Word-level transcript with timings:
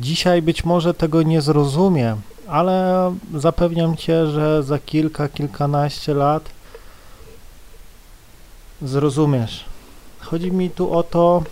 Dzisiaj 0.00 0.42
być 0.42 0.64
może 0.64 0.94
tego 0.94 1.22
nie 1.22 1.40
zrozumie, 1.40 2.16
ale 2.48 3.14
zapewniam 3.34 3.96
cię, 3.96 4.26
że 4.26 4.62
za 4.62 4.78
kilka, 4.78 5.28
kilkanaście 5.28 6.14
lat 6.14 6.50
zrozumiesz. 8.82 9.64
Chodzi 10.20 10.52
mi 10.52 10.70
tu 10.70 10.92
o 10.92 11.02
to, 11.02 11.42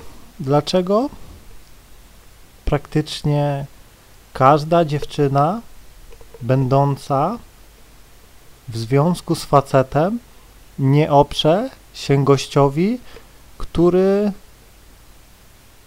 dlaczego 0.40 1.10
praktycznie 2.64 3.66
każda 4.32 4.84
dziewczyna 4.84 5.60
będąca 6.42 7.38
w 8.68 8.76
związku 8.78 9.34
z 9.34 9.44
facetem 9.44 10.18
nie 10.78 11.10
oprze 11.10 11.70
się 11.94 12.24
gościowi, 12.24 12.98
który 13.58 14.32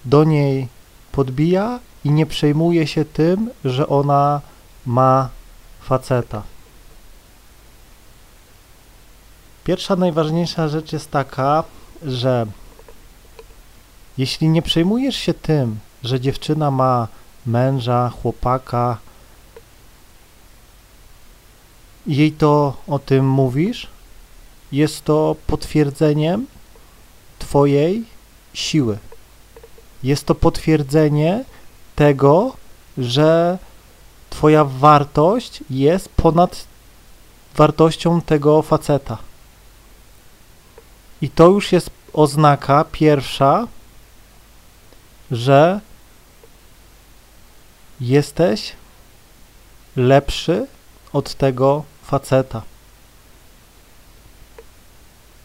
do 0.06 0.24
niej 0.24 0.68
podbija 1.12 1.80
i 2.06 2.12
nie 2.12 2.26
przejmuje 2.26 2.88
się 2.88 3.06
tym, 3.06 3.50
że 3.66 3.88
ona 3.88 4.42
ma 4.86 5.30
faceta. 5.82 6.42
Pierwsza 9.64 9.96
najważniejsza 9.96 10.68
rzecz 10.68 10.94
jest 10.94 11.12
taka, 11.12 11.64
że 12.04 12.46
jeśli 14.18 14.50
nie 14.50 14.62
przejmujesz 14.62 15.16
się 15.16 15.34
tym, 15.34 15.80
że 16.04 16.20
dziewczyna 16.20 16.72
ma 16.72 17.08
męża, 17.46 18.10
chłopaka, 18.10 18.98
jej 22.08 22.32
to 22.32 22.78
o 22.88 23.00
tym 23.00 23.30
mówisz, 23.30 23.88
jest 24.72 25.06
to 25.06 25.36
potwierdzeniem 25.48 26.48
Twojej 27.40 28.04
siły. 28.54 28.98
Jest 30.04 30.26
to 30.26 30.36
potwierdzenie 30.36 31.46
tego, 31.96 32.56
że 32.98 33.58
Twoja 34.34 34.66
wartość 34.66 35.64
jest 35.70 36.10
ponad 36.10 36.66
wartością 37.56 38.22
tego 38.22 38.62
faceta. 38.62 39.18
I 41.22 41.30
to 41.30 41.48
już 41.48 41.72
jest 41.72 41.90
oznaka 42.14 42.86
pierwsza, 42.92 43.68
że 45.32 45.80
jesteś 48.02 48.74
lepszy 49.96 50.68
od 51.14 51.34
tego 51.34 51.84
faceta. 52.04 52.62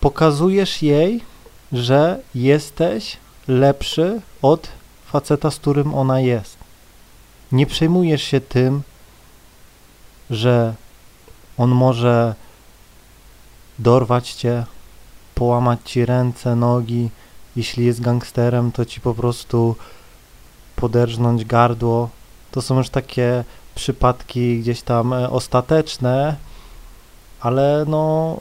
Pokazujesz 0.01 0.83
jej, 0.83 1.25
że 1.73 2.21
jesteś 2.35 3.17
lepszy 3.49 4.21
od 4.43 4.78
faceta, 5.13 5.51
z 5.51 5.57
którym 5.57 5.95
ona 5.95 6.21
jest. 6.21 6.57
Nie 7.53 7.67
przejmujesz 7.67 8.23
się 8.23 8.41
tym, 8.41 8.83
że 10.31 10.75
on 11.59 11.71
może 11.71 12.35
dorwać 13.79 14.33
cię, 14.33 14.65
połamać 15.35 15.81
ci 15.85 16.07
ręce, 16.07 16.57
nogi. 16.57 17.11
Jeśli 17.57 17.85
jest 17.85 18.01
gangsterem, 18.01 18.73
to 18.73 18.85
ci 18.85 19.01
po 19.01 19.15
prostu 19.15 19.77
poderżnąć 20.77 21.45
gardło. 21.45 22.11
To 22.51 22.63
są 22.63 22.79
już 22.79 22.91
takie 22.91 23.45
przypadki 23.75 24.61
gdzieś 24.61 24.83
tam 24.83 25.13
e, 25.13 25.31
ostateczne, 25.31 26.37
ale 27.41 27.85
no 27.89 28.37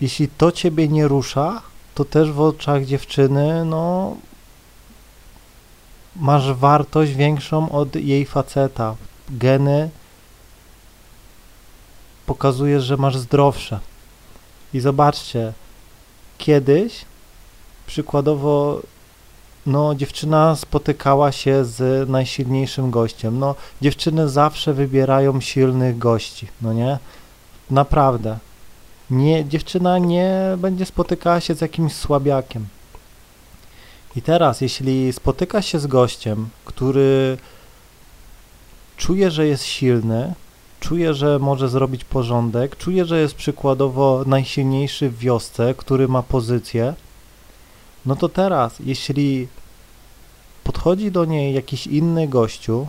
jeśli 0.00 0.28
to 0.28 0.52
ciebie 0.52 0.88
nie 0.88 1.08
rusza, 1.08 1.62
to 1.94 2.04
też 2.04 2.32
w 2.32 2.40
oczach 2.40 2.84
dziewczyny, 2.84 3.64
no 3.64 4.16
masz 6.16 6.52
wartość 6.52 7.12
większą 7.12 7.72
od 7.72 7.96
jej 7.96 8.26
faceta. 8.26 8.96
Geny 9.30 9.90
pokazujesz, 12.26 12.84
że 12.84 12.96
masz 12.96 13.16
zdrowsze. 13.16 13.80
I 14.74 14.80
zobaczcie, 14.80 15.52
kiedyś 16.38 17.04
przykładowo 17.86 18.80
no 19.66 19.94
dziewczyna 19.94 20.56
spotykała 20.56 21.32
się 21.32 21.64
z 21.64 22.08
najsilniejszym 22.08 22.90
gościem. 22.90 23.38
No 23.38 23.54
dziewczyny 23.82 24.28
zawsze 24.28 24.72
wybierają 24.72 25.40
silnych 25.40 25.98
gości, 25.98 26.48
no 26.62 26.72
nie? 26.72 26.98
Naprawdę. 27.70 28.38
Nie, 29.10 29.44
dziewczyna 29.44 29.98
nie 29.98 30.30
będzie 30.58 30.86
spotykała 30.86 31.40
się 31.40 31.54
z 31.54 31.60
jakimś 31.60 31.92
słabiakiem. 31.92 32.66
I 34.16 34.22
teraz, 34.22 34.60
jeśli 34.60 35.12
spotyka 35.12 35.62
się 35.62 35.78
z 35.78 35.86
gościem, 35.86 36.48
który 36.64 37.38
czuje, 38.96 39.30
że 39.30 39.46
jest 39.46 39.64
silny, 39.64 40.34
czuje, 40.80 41.14
że 41.14 41.38
może 41.38 41.68
zrobić 41.68 42.04
porządek, 42.04 42.76
czuje, 42.76 43.04
że 43.04 43.20
jest 43.20 43.34
przykładowo 43.34 44.24
najsilniejszy 44.26 45.10
w 45.10 45.18
wiosce, 45.18 45.74
który 45.74 46.08
ma 46.08 46.22
pozycję, 46.22 46.94
no 48.06 48.16
to 48.16 48.28
teraz, 48.28 48.74
jeśli 48.80 49.48
podchodzi 50.64 51.10
do 51.10 51.24
niej 51.24 51.54
jakiś 51.54 51.86
inny 51.86 52.28
gościu, 52.28 52.86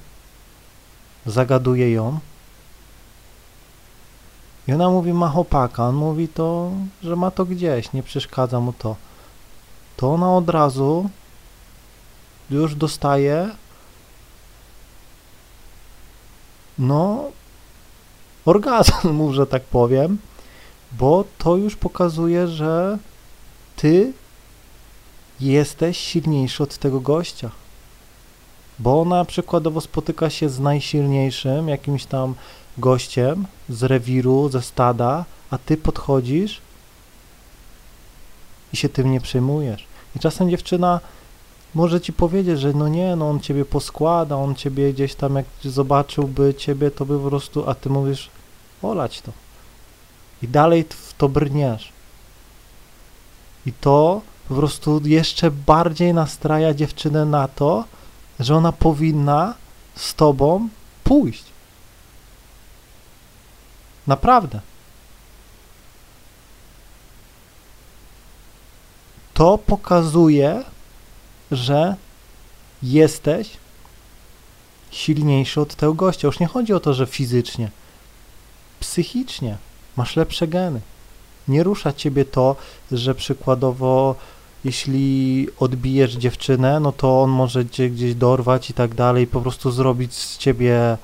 zagaduje 1.26 1.92
ją 1.92 2.20
i 4.68 4.74
ona 4.74 4.90
mówi, 4.90 5.14
ma 5.14 5.30
chłopaka, 5.30 5.84
on 5.88 5.96
mówi 5.96 6.28
to, 6.28 6.72
że 7.04 7.16
ma 7.16 7.32
to 7.32 7.46
gdzieś, 7.46 7.94
nie 7.94 8.04
przeszkadza 8.04 8.60
mu 8.60 8.74
to, 8.74 8.96
to 9.98 10.14
ona 10.14 10.36
od 10.36 10.50
razu 10.50 11.10
już 12.50 12.76
dostaje 12.76 13.50
no 16.80 17.32
orgazm, 18.46 19.34
że 19.34 19.48
tak 19.48 19.64
powiem, 19.64 20.18
bo 20.92 21.24
to 21.38 21.56
już 21.56 21.76
pokazuje, 21.76 22.48
że 22.48 22.98
ty 23.76 24.14
jesteś 25.40 25.98
silniejszy 25.98 26.64
od 26.64 26.78
tego 26.78 27.00
gościa. 27.00 27.52
Bo 28.80 29.02
ona 29.02 29.26
przykładowo 29.26 29.82
spotyka 29.82 30.30
się 30.30 30.50
z 30.50 30.60
najsilniejszym 30.60 31.68
jakimś 31.68 32.06
tam 32.06 32.36
gościem 32.78 33.46
z 33.70 33.84
rewiru, 33.84 34.50
ze 34.50 34.62
stada, 34.62 35.26
a 35.52 35.58
ty 35.58 35.78
podchodzisz 35.78 36.62
i 38.74 38.78
się 38.78 38.90
tym 38.90 39.12
nie 39.12 39.22
przejmujesz. 39.22 39.86
I 40.16 40.20
czasem 40.20 40.50
dziewczyna 40.50 41.00
może 41.76 42.02
ci 42.02 42.14
powiedzieć, 42.14 42.60
że 42.60 42.74
no 42.74 42.88
nie, 42.88 43.16
no 43.16 43.30
on 43.30 43.40
ciebie 43.40 43.66
poskłada, 43.66 44.36
on 44.36 44.56
ciebie 44.56 44.94
gdzieś 44.94 45.16
tam 45.16 45.36
jak 45.36 45.46
zobaczyłby 45.64 46.54
ciebie, 46.54 46.92
to 46.92 47.06
by 47.06 47.20
po 47.20 47.30
prostu, 47.30 47.70
a 47.70 47.76
ty 47.76 47.90
mówisz, 47.90 48.30
olać 48.82 49.22
to. 49.22 49.32
I 50.44 50.48
dalej 50.48 50.86
w 50.90 51.14
to 51.18 51.30
brniesz. 51.30 51.92
I 53.66 53.74
to 53.74 54.22
po 54.48 54.56
prostu 54.56 55.02
jeszcze 55.06 55.52
bardziej 55.52 56.14
nastraja 56.14 56.74
dziewczynę 56.74 57.26
na 57.26 57.48
to, 57.48 57.86
że 58.40 58.56
ona 58.56 58.72
powinna 58.72 59.54
z 59.96 60.16
tobą 60.16 60.70
pójść. 61.04 61.55
Naprawdę. 64.08 64.60
To 69.34 69.58
pokazuje, 69.58 70.64
że 71.52 71.96
jesteś 72.84 73.50
silniejszy 74.92 75.62
od 75.62 75.76
tego 75.76 75.94
gościa. 75.94 76.28
Już 76.28 76.40
nie 76.40 76.48
chodzi 76.48 76.74
o 76.74 76.80
to, 76.80 76.94
że 76.94 77.06
fizycznie, 77.06 77.70
psychicznie 78.80 79.58
masz 79.96 80.16
lepsze 80.16 80.48
geny. 80.48 80.82
Nie 81.48 81.64
rusza 81.64 81.94
ciebie 81.94 82.26
to, 82.26 82.56
że 82.92 83.16
przykładowo 83.16 84.16
jeśli 84.66 85.48
odbijesz 85.60 86.14
dziewczynę, 86.14 86.80
no 86.80 86.92
to 86.92 87.22
on 87.22 87.30
może 87.30 87.66
cię 87.66 87.90
gdzieś 87.90 88.16
dorwać 88.16 88.70
i 88.70 88.74
tak 88.74 88.96
dalej, 88.96 89.28
po 89.28 89.42
prostu 89.42 89.72
zrobić 89.72 90.14
z 90.14 90.38
ciebie 90.38 90.98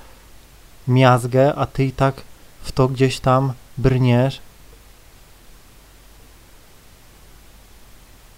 miazgę, 0.88 1.56
a 1.56 1.66
ty 1.66 1.86
i 1.86 1.92
tak 1.92 2.22
w 2.62 2.72
to 2.72 2.88
gdzieś 2.88 3.20
tam 3.20 3.54
brniesz. 3.78 4.40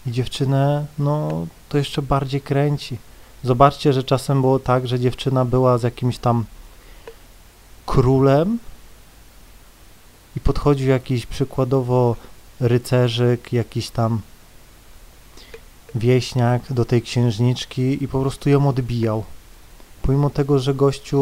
I 0.06 0.12
dziewczynę, 0.12 0.86
no 1.00 1.48
to 1.70 1.78
jeszcze 1.78 2.02
bardziej 2.02 2.42
kręci. 2.42 2.98
Zobaczcie, 3.44 3.94
że 3.94 4.04
czasem 4.04 4.42
było 4.42 4.60
tak, 4.60 4.88
że 4.88 5.00
dziewczyna 5.00 5.46
była 5.46 5.78
z 5.78 5.84
jakimś 5.84 6.18
tam 6.18 6.46
królem 7.86 8.60
i 10.36 10.40
podchodził 10.40 10.90
jakiś 10.90 11.26
przykładowo 11.26 12.16
rycerzyk, 12.60 13.54
jakiś 13.54 13.90
tam 13.90 14.22
wieśniak 15.96 16.74
do 16.74 16.86
tej 16.86 17.02
księżniczki 17.02 18.04
i 18.04 18.08
po 18.08 18.22
prostu 18.22 18.50
ją 18.50 18.68
odbijał. 18.68 19.24
Pomimo 20.02 20.30
tego, 20.30 20.60
że 20.60 20.74
gościu 20.74 21.18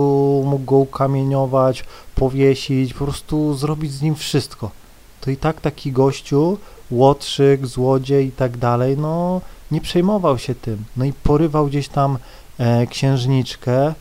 mógł 0.45 0.65
go 0.65 0.75
ukamieniować, 0.75 1.83
powiesić, 2.21 2.93
po 2.93 3.05
prostu 3.05 3.53
zrobić 3.53 3.91
z 3.91 4.01
nim 4.01 4.15
wszystko, 4.15 4.71
to 5.21 5.31
i 5.31 5.37
tak 5.37 5.61
taki 5.61 5.91
gościu, 5.91 6.57
łotrzyk, 6.91 7.67
złodziej 7.67 8.27
i 8.27 8.31
tak 8.31 8.57
dalej, 8.57 8.97
no 8.97 9.41
nie 9.71 9.81
przejmował 9.81 10.37
się 10.37 10.55
tym. 10.55 10.85
No 10.97 11.05
i 11.05 11.13
porywał 11.13 11.67
gdzieś 11.67 11.87
tam 11.87 12.17
e, 12.57 12.87
księżniczkę. 12.87 13.93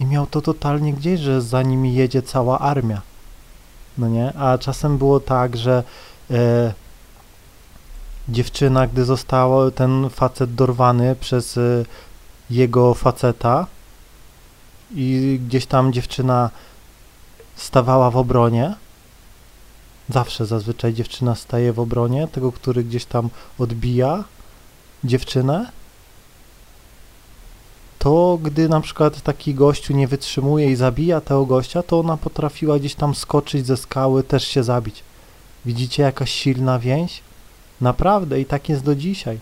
I 0.00 0.04
miał 0.06 0.26
to 0.26 0.40
totalnie 0.40 0.92
gdzieś, 0.92 1.20
że 1.20 1.42
za 1.42 1.62
nimi 1.62 1.94
jedzie 1.94 2.22
cała 2.22 2.58
armia. 2.58 3.02
No 3.98 4.08
nie? 4.08 4.32
A 4.32 4.58
czasem 4.58 4.98
było 4.98 5.20
tak, 5.20 5.56
że 5.56 5.84
e, 6.30 6.72
dziewczyna, 8.28 8.86
gdy 8.86 9.04
została 9.04 9.70
ten 9.70 10.10
facet 10.10 10.54
dorwany 10.54 11.16
przez 11.20 11.56
e, 11.56 11.84
jego 12.50 12.94
faceta 12.94 13.66
i 14.94 15.40
gdzieś 15.46 15.66
tam 15.66 15.92
dziewczyna 15.92 16.50
stawała 17.56 18.10
w 18.10 18.16
obronie, 18.16 18.74
zawsze 20.08 20.46
zazwyczaj 20.46 20.94
dziewczyna 20.94 21.34
staje 21.34 21.72
w 21.72 21.80
obronie 21.80 22.28
tego, 22.28 22.52
który 22.52 22.84
gdzieś 22.84 23.04
tam 23.04 23.30
odbija 23.58 24.24
dziewczynę, 25.04 25.70
to 27.98 28.38
gdy 28.42 28.68
na 28.68 28.80
przykład 28.80 29.22
taki 29.22 29.54
gościu 29.54 29.92
nie 29.92 30.08
wytrzymuje 30.08 30.70
i 30.70 30.76
zabija 30.76 31.20
tego 31.20 31.46
gościa, 31.46 31.82
to 31.82 32.00
ona 32.00 32.16
potrafiła 32.16 32.78
gdzieś 32.78 32.94
tam 32.94 33.14
skoczyć 33.14 33.66
ze 33.66 33.76
skały, 33.76 34.22
też 34.22 34.48
się 34.48 34.64
zabić. 34.64 35.04
Widzicie 35.66 36.02
jakaś 36.02 36.30
silna 36.30 36.78
więź? 36.78 37.22
Naprawdę 37.80 38.40
i 38.40 38.44
tak 38.44 38.68
jest 38.68 38.84
do 38.84 38.94
dzisiaj. 38.94 39.38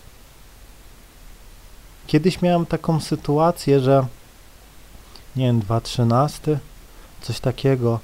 Kiedyś 2.06 2.43
miałem 2.43 2.67
taką 2.67 3.00
sytuację, 3.00 3.81
że 3.81 4.06
nie 5.37 5.47
wiem, 5.47 5.61
2.13, 5.61 6.56
coś 7.23 7.41
takiego. 7.41 8.00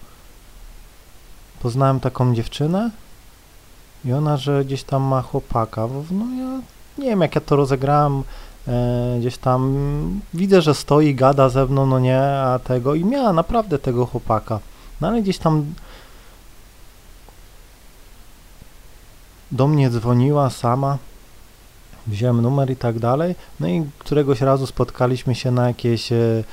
Poznałem 1.61 2.01
taką 2.01 2.35
dziewczynę 2.35 2.91
i 4.05 4.13
ona, 4.13 4.37
że 4.37 4.65
gdzieś 4.65 4.83
tam 4.83 5.03
ma 5.03 5.23
chłopaka. 5.23 5.89
No 6.11 6.25
ja 6.45 6.61
nie 6.99 7.09
wiem, 7.09 7.21
jak 7.21 7.35
ja 7.35 7.41
to 7.41 7.57
rozegrałem, 7.57 8.23
e, 8.69 9.17
gdzieś 9.21 9.39
tam 9.39 10.21
widzę, 10.35 10.63
że 10.63 10.75
stoi, 10.75 11.15
gada 11.15 11.49
ze 11.49 11.67
mną, 11.67 11.87
no 11.87 11.99
nie, 11.99 12.21
a 12.21 12.59
tego 12.65 12.95
i 12.95 13.05
miała 13.05 13.33
naprawdę 13.33 13.79
tego 13.79 14.07
chłopaka. 14.07 14.61
No 15.01 15.09
ale 15.09 15.23
gdzieś 15.23 15.39
tam 15.39 15.75
do 19.53 19.69
mnie 19.69 19.91
dzwoniła 19.91 20.51
sama, 20.51 20.99
wziąłem 22.07 22.43
numer 22.43 22.71
i 22.71 22.77
tak 22.77 22.99
dalej, 22.99 23.35
no 23.61 23.69
i 23.69 23.85
któregoś 23.99 24.41
razu 24.41 24.67
spotkaliśmy 24.67 25.35
się 25.35 25.51
na 25.51 25.69
jakiejś 25.69 26.13
e, 26.13 26.45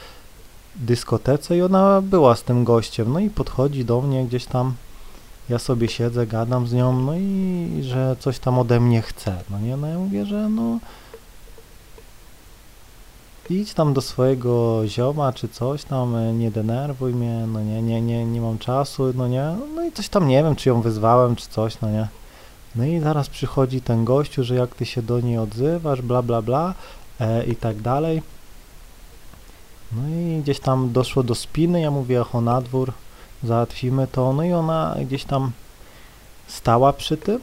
dyskotece 0.76 1.58
i 1.58 1.62
ona 1.62 2.02
była 2.02 2.36
z 2.36 2.44
tym 2.44 2.64
gościem, 2.64 3.14
no 3.14 3.20
i 3.20 3.30
podchodzi 3.30 3.86
do 3.86 4.02
mnie 4.02 4.26
gdzieś 4.26 4.46
tam, 4.46 4.74
ja 5.50 5.60
sobie 5.60 5.88
siedzę, 5.88 6.28
gadam 6.28 6.68
z 6.68 6.74
nią, 6.74 7.02
no 7.02 7.16
i 7.16 7.84
że 7.84 8.16
coś 8.20 8.40
tam 8.40 8.60
ode 8.60 8.80
mnie 8.80 9.02
chce, 9.02 9.36
no 9.50 9.60
nie, 9.60 9.78
no 9.78 9.88
ja 9.88 9.98
mówię, 9.98 10.26
że 10.26 10.50
no 10.50 10.80
idź 13.50 13.74
tam 13.74 13.94
do 13.94 14.02
swojego 14.02 14.82
zioma 14.88 15.34
czy 15.34 15.48
coś 15.48 15.84
tam, 15.84 16.16
e, 16.16 16.34
nie 16.34 16.52
denerwuj 16.52 17.14
mnie, 17.14 17.48
no 17.48 17.62
nie, 17.64 17.82
nie, 17.82 18.02
nie, 18.02 18.26
nie 18.26 18.42
mam 18.42 18.58
czasu, 18.58 19.14
no 19.16 19.28
nie, 19.28 19.56
no 19.76 19.86
i 19.86 19.92
coś 19.92 20.10
tam 20.10 20.28
nie 20.28 20.44
wiem, 20.44 20.56
czy 20.56 20.70
ją 20.70 20.82
wyzwałem, 20.82 21.36
czy 21.36 21.50
coś, 21.50 21.82
no 21.82 21.90
nie. 21.92 22.08
No 22.76 22.86
i 22.86 23.00
zaraz 23.00 23.30
przychodzi 23.30 23.82
ten 23.82 24.06
gościu, 24.06 24.44
że 24.44 24.56
jak 24.56 24.76
ty 24.76 24.86
się 24.86 25.02
do 25.02 25.20
niej 25.20 25.38
odzywasz, 25.38 26.02
bla 26.02 26.22
bla 26.22 26.42
bla 26.42 26.74
e, 27.20 27.46
i 27.46 27.56
tak 27.56 27.82
dalej. 27.82 28.22
No 29.92 30.02
i 30.10 30.42
gdzieś 30.42 30.60
tam 30.60 30.92
doszło 30.92 31.24
do 31.24 31.36
spiny, 31.36 31.82
ja 31.82 31.92
mówię, 31.92 32.24
o 32.34 32.42
na 32.42 32.62
dwór, 32.62 32.94
załatwimy 33.44 34.08
to, 34.08 34.34
no 34.34 34.44
i 34.44 34.54
ona 34.54 34.96
gdzieś 35.06 35.24
tam 35.24 35.52
stała 36.48 36.94
przy 36.94 37.18
tym 37.18 37.40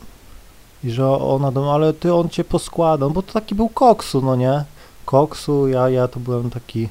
i 0.84 0.90
że 0.90 1.08
ona 1.08 1.52
do 1.52 1.74
ale 1.74 1.92
ty 1.92 2.14
on 2.14 2.28
cię 2.28 2.44
poskłada, 2.44 3.08
bo 3.08 3.22
to 3.22 3.32
taki 3.32 3.54
był 3.54 3.68
koksu, 3.68 4.22
no 4.22 4.36
nie? 4.36 4.64
Koksu, 5.04 5.68
ja, 5.68 5.88
ja 5.88 6.08
to 6.08 6.20
byłem 6.20 6.50
taki 6.50 6.88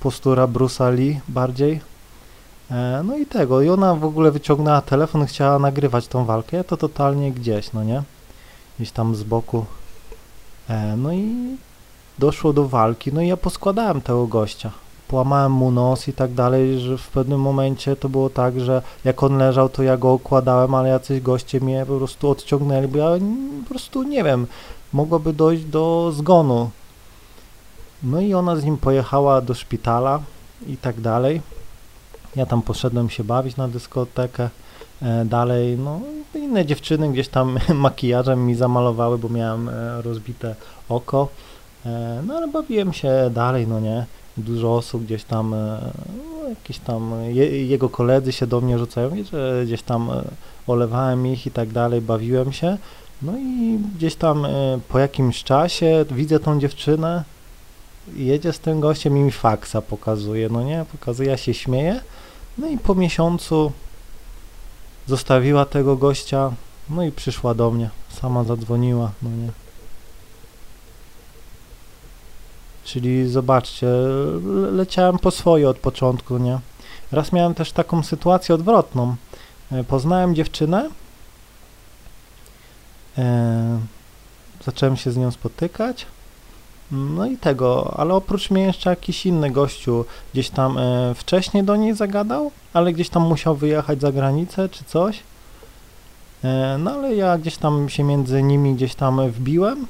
postura 0.00 0.46
Brusa 0.46 0.90
Lee 0.90 1.20
bardziej. 1.28 1.91
E, 2.72 3.02
no 3.04 3.16
i 3.16 3.26
tego, 3.26 3.62
i 3.62 3.68
ona 3.68 3.94
w 3.94 4.04
ogóle 4.04 4.30
wyciągnęła 4.30 4.80
telefon, 4.80 5.26
chciała 5.26 5.58
nagrywać 5.58 6.08
tą 6.08 6.24
walkę, 6.24 6.56
ja 6.56 6.64
to 6.64 6.76
totalnie 6.76 7.32
gdzieś, 7.32 7.72
no 7.72 7.84
nie? 7.84 8.02
Gdzieś 8.78 8.90
tam 8.90 9.14
z 9.14 9.22
boku. 9.22 9.64
E, 10.68 10.96
no 10.96 11.12
i 11.12 11.56
doszło 12.18 12.52
do 12.52 12.68
walki, 12.68 13.12
no 13.12 13.20
i 13.20 13.28
ja 13.28 13.36
poskładałem 13.36 14.00
tego 14.00 14.26
gościa. 14.26 14.70
Połamałem 15.08 15.52
mu 15.52 15.70
nos 15.70 16.08
i 16.08 16.12
tak 16.12 16.32
dalej, 16.32 16.80
że 16.80 16.98
w 16.98 17.08
pewnym 17.08 17.40
momencie 17.40 17.96
to 17.96 18.08
było 18.08 18.30
tak, 18.30 18.60
że 18.60 18.82
jak 19.04 19.22
on 19.22 19.38
leżał, 19.38 19.68
to 19.68 19.82
ja 19.82 19.96
go 19.96 20.12
okładałem, 20.12 20.74
ale 20.74 20.88
jacyś 20.88 21.20
goście 21.20 21.60
mnie 21.60 21.86
po 21.88 21.96
prostu 21.96 22.30
odciągnęli, 22.30 22.88
bo 22.88 22.98
ja 22.98 23.06
po 23.62 23.68
prostu 23.68 24.02
nie 24.02 24.24
wiem, 24.24 24.46
mogłoby 24.92 25.32
dojść 25.32 25.64
do 25.64 26.12
zgonu. 26.14 26.70
No 28.02 28.20
i 28.20 28.34
ona 28.34 28.56
z 28.56 28.64
nim 28.64 28.76
pojechała 28.76 29.40
do 29.40 29.54
szpitala 29.54 30.20
i 30.66 30.76
tak 30.76 31.00
dalej. 31.00 31.40
Ja 32.36 32.46
tam 32.46 32.62
poszedłem 32.62 33.10
się 33.10 33.24
bawić 33.24 33.56
na 33.56 33.68
dyskotekę. 33.68 34.48
E, 35.02 35.24
dalej, 35.24 35.78
no 35.78 36.00
inne 36.34 36.66
dziewczyny 36.66 37.12
gdzieś 37.12 37.28
tam 37.28 37.58
makijażem 37.74 38.46
mi 38.46 38.54
zamalowały, 38.54 39.18
bo 39.18 39.28
miałem 39.28 39.68
e, 39.68 40.02
rozbite 40.02 40.54
oko. 40.88 41.28
E, 41.86 42.22
no 42.26 42.34
ale 42.34 42.48
bawiłem 42.48 42.92
się 42.92 43.30
dalej, 43.34 43.66
no 43.66 43.80
nie. 43.80 44.06
Dużo 44.36 44.76
osób 44.76 45.04
gdzieś 45.04 45.24
tam, 45.24 45.50
no, 45.50 46.48
jakieś 46.48 46.78
tam, 46.78 47.12
je, 47.28 47.66
jego 47.66 47.88
koledzy 47.88 48.32
się 48.32 48.46
do 48.46 48.60
mnie 48.60 48.78
rzucają, 48.78 49.10
że 49.32 49.62
gdzieś 49.66 49.82
tam 49.82 50.10
olewałem 50.66 51.26
ich 51.26 51.46
i 51.46 51.50
tak 51.50 51.68
dalej, 51.68 52.00
bawiłem 52.00 52.52
się. 52.52 52.78
No 53.22 53.32
i 53.38 53.78
gdzieś 53.96 54.14
tam 54.14 54.46
po 54.88 54.98
jakimś 54.98 55.44
czasie 55.44 56.04
widzę 56.10 56.40
tą 56.40 56.60
dziewczynę, 56.60 57.24
jedzie 58.14 58.52
z 58.52 58.58
tym 58.58 58.80
gościem 58.80 59.16
i 59.16 59.20
mi 59.20 59.32
faksa 59.32 59.82
pokazuje, 59.82 60.48
no 60.48 60.62
nie, 60.62 60.84
pokazuje, 60.92 61.30
ja 61.30 61.36
się 61.36 61.54
śmieję, 61.54 62.00
no 62.58 62.66
i 62.66 62.78
po 62.78 62.94
miesiącu 62.94 63.72
zostawiła 65.06 65.64
tego 65.64 65.96
gościa, 65.96 66.52
no 66.90 67.04
i 67.04 67.12
przyszła 67.12 67.54
do 67.54 67.70
mnie, 67.70 67.90
sama 68.20 68.44
zadzwoniła, 68.44 69.10
no 69.22 69.30
nie. 69.30 69.50
Czyli 72.84 73.28
zobaczcie, 73.28 73.86
leciałem 74.72 75.18
po 75.18 75.30
swoje 75.30 75.68
od 75.68 75.78
początku, 75.78 76.38
nie. 76.38 76.58
Raz 77.12 77.32
miałem 77.32 77.54
też 77.54 77.72
taką 77.72 78.02
sytuację 78.02 78.54
odwrotną. 78.54 79.16
E, 79.72 79.84
poznałem 79.84 80.34
dziewczynę, 80.34 80.90
e, 83.18 83.80
zacząłem 84.64 84.96
się 84.96 85.12
z 85.12 85.16
nią 85.16 85.30
spotykać, 85.30 86.06
no 86.92 87.26
i 87.26 87.36
tego, 87.36 87.94
ale 87.96 88.14
oprócz 88.14 88.50
mnie 88.50 88.62
jeszcze 88.62 88.90
jakiś 88.90 89.26
inny 89.26 89.50
gościu 89.50 90.04
gdzieś 90.32 90.50
tam 90.50 90.78
e, 90.78 91.14
wcześniej 91.14 91.64
do 91.64 91.76
niej 91.76 91.94
zagadał, 91.94 92.50
ale 92.72 92.92
gdzieś 92.92 93.08
tam 93.08 93.22
musiał 93.22 93.56
wyjechać 93.56 94.00
za 94.00 94.12
granicę 94.12 94.68
czy 94.68 94.84
coś. 94.84 95.22
E, 96.44 96.76
no 96.78 96.90
ale 96.90 97.14
ja 97.14 97.38
gdzieś 97.38 97.56
tam 97.56 97.88
się 97.88 98.04
między 98.04 98.42
nimi 98.42 98.74
gdzieś 98.74 98.94
tam 98.94 99.30
wbiłem. 99.30 99.86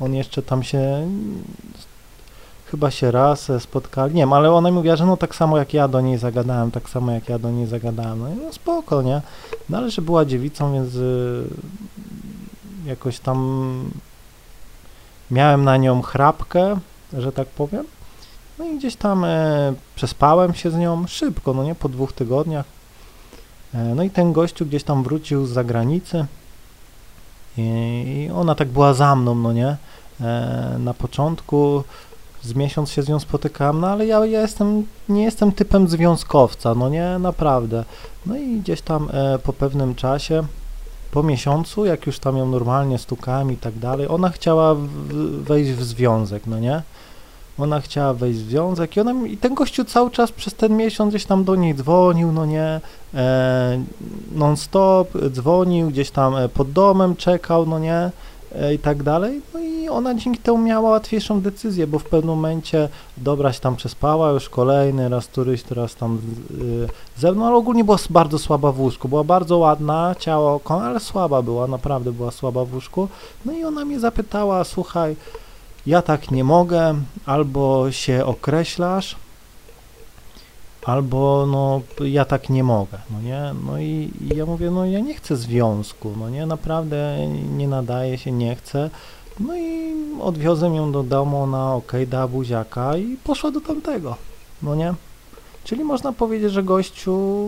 On 0.00 0.14
jeszcze 0.14 0.42
tam 0.42 0.62
się 0.62 1.08
chyba 2.66 2.90
się 2.90 3.10
raz 3.10 3.52
spotkali, 3.58 4.14
nie 4.14 4.22
wiem, 4.22 4.32
ale 4.32 4.52
ona 4.52 4.70
mówiła, 4.70 4.96
że 4.96 5.06
no 5.06 5.16
tak 5.16 5.34
samo 5.34 5.58
jak 5.58 5.74
ja 5.74 5.88
do 5.88 6.00
niej 6.00 6.18
zagadałem, 6.18 6.70
tak 6.70 6.88
samo 6.88 7.12
jak 7.12 7.28
ja 7.28 7.38
do 7.38 7.50
niej 7.50 7.66
zagadałem, 7.66 8.18
no, 8.18 8.28
no 8.44 8.52
spoko, 8.52 9.02
nie? 9.02 9.22
No 9.68 9.78
ale 9.78 9.90
że 9.90 10.02
była 10.02 10.24
dziewicą, 10.24 10.72
więc 10.72 10.94
y, 10.94 11.44
jakoś 12.86 13.18
tam 13.18 13.90
miałem 15.32 15.64
na 15.64 15.76
nią 15.76 16.02
chrapkę, 16.02 16.78
że 17.12 17.32
tak 17.32 17.48
powiem. 17.48 17.84
No 18.58 18.64
i 18.64 18.78
gdzieś 18.78 18.96
tam 18.96 19.24
e, 19.24 19.74
przespałem 19.94 20.54
się 20.54 20.70
z 20.70 20.76
nią 20.76 21.06
szybko, 21.06 21.54
no 21.54 21.64
nie, 21.64 21.74
po 21.74 21.88
dwóch 21.88 22.12
tygodniach. 22.12 22.66
E, 23.74 23.78
no 23.78 24.02
i 24.02 24.10
ten 24.10 24.32
gościu 24.32 24.66
gdzieś 24.66 24.84
tam 24.84 25.02
wrócił 25.02 25.46
z 25.46 25.50
zagranicy 25.50 26.26
i, 27.58 27.62
i 28.28 28.30
ona 28.30 28.54
tak 28.54 28.68
była 28.68 28.94
za 28.94 29.16
mną, 29.16 29.34
no 29.34 29.52
nie. 29.52 29.76
E, 30.20 30.76
na 30.78 30.94
początku 30.94 31.84
z 32.42 32.54
miesiąc 32.54 32.90
się 32.90 33.02
z 33.02 33.08
nią 33.08 33.20
spotykałem, 33.20 33.80
no 33.80 33.88
ale 33.88 34.06
ja, 34.06 34.26
ja 34.26 34.40
jestem, 34.40 34.86
nie 35.08 35.22
jestem 35.22 35.52
typem 35.52 35.88
związkowca, 35.88 36.74
no 36.74 36.88
nie, 36.88 37.18
naprawdę. 37.18 37.84
No 38.26 38.36
i 38.36 38.60
gdzieś 38.60 38.82
tam 38.82 39.08
e, 39.12 39.38
po 39.38 39.52
pewnym 39.52 39.94
czasie 39.94 40.44
po 41.12 41.22
miesiącu, 41.22 41.84
jak 41.84 42.06
już 42.06 42.18
tam 42.18 42.36
ją 42.36 42.46
normalnie 42.46 42.98
stukałem 42.98 43.52
i 43.52 43.56
tak 43.56 43.78
dalej, 43.78 44.08
ona 44.08 44.28
chciała 44.28 44.76
wejść 45.42 45.70
w 45.70 45.84
związek, 45.84 46.46
no 46.46 46.58
nie? 46.58 46.82
Ona 47.58 47.80
chciała 47.80 48.14
wejść 48.14 48.38
w 48.38 48.48
związek 48.48 48.96
i, 48.96 49.00
ona, 49.00 49.26
i 49.26 49.36
ten 49.36 49.54
gościu 49.54 49.84
cały 49.84 50.10
czas 50.10 50.32
przez 50.32 50.54
ten 50.54 50.76
miesiąc 50.76 51.10
gdzieś 51.10 51.24
tam 51.24 51.44
do 51.44 51.54
niej 51.54 51.74
dzwonił, 51.74 52.32
no 52.32 52.46
nie, 52.46 52.80
e, 53.14 53.82
non-stop 54.34 55.08
dzwonił, 55.30 55.90
gdzieś 55.90 56.10
tam 56.10 56.36
e, 56.36 56.48
pod 56.48 56.72
domem 56.72 57.16
czekał, 57.16 57.66
no 57.66 57.78
nie, 57.78 58.10
i 58.74 58.78
tak 58.78 59.02
dalej. 59.02 59.40
No 59.54 59.60
i 59.60 59.88
ona 59.88 60.14
dzięki 60.14 60.38
temu 60.38 60.58
miała 60.58 60.90
łatwiejszą 60.90 61.40
decyzję, 61.40 61.86
bo 61.86 61.98
w 61.98 62.04
pewnym 62.04 62.34
momencie 62.34 62.88
dobra 63.16 63.52
się 63.52 63.60
tam 63.60 63.76
przespała, 63.76 64.30
już 64.30 64.48
kolejny 64.48 65.08
raz 65.08 65.26
któryś, 65.26 65.62
teraz 65.62 65.94
tam 65.94 66.18
yy, 66.50 66.88
ze 67.18 67.32
mną, 67.32 67.46
ale 67.46 67.56
ogólnie 67.56 67.84
była 67.84 67.96
bardzo 68.10 68.38
słaba 68.38 68.72
w 68.72 68.80
łóżku, 68.80 69.08
była 69.08 69.24
bardzo 69.24 69.58
ładna, 69.58 70.14
ciało, 70.18 70.60
ale 70.68 71.00
słaba 71.00 71.42
była, 71.42 71.66
naprawdę 71.66 72.12
była 72.12 72.30
słaba 72.30 72.64
w 72.64 72.74
łóżku, 72.74 73.08
no 73.44 73.52
i 73.52 73.64
ona 73.64 73.84
mnie 73.84 74.00
zapytała, 74.00 74.64
słuchaj, 74.64 75.16
ja 75.86 76.02
tak 76.02 76.30
nie 76.30 76.44
mogę, 76.44 76.94
albo 77.26 77.92
się 77.92 78.24
określasz, 78.24 79.16
albo 80.86 81.46
no 81.46 81.80
ja 82.04 82.24
tak 82.24 82.50
nie 82.50 82.64
mogę, 82.64 82.98
no 83.10 83.20
nie, 83.20 83.54
no 83.66 83.78
i, 83.78 84.10
i, 84.20 84.36
ja 84.36 84.46
mówię, 84.46 84.70
no 84.70 84.86
ja 84.86 85.00
nie 85.00 85.14
chcę 85.14 85.36
związku, 85.36 86.12
no 86.18 86.30
nie, 86.30 86.46
naprawdę 86.46 87.26
nie 87.56 87.68
nadaje 87.68 88.18
się, 88.18 88.32
nie 88.32 88.56
chcę, 88.56 88.90
no 89.40 89.56
i 89.56 89.94
odwiozłem 90.20 90.74
ją 90.74 90.92
do 90.92 91.02
domu, 91.02 91.42
ona 91.42 91.74
ok, 91.74 91.92
da 92.06 92.28
buziaka 92.28 92.96
i 92.96 93.16
poszła 93.24 93.50
do 93.50 93.60
tamtego, 93.60 94.16
no 94.62 94.74
nie, 94.74 94.94
czyli 95.64 95.84
można 95.84 96.12
powiedzieć, 96.12 96.52
że 96.52 96.62
gościu 96.62 97.46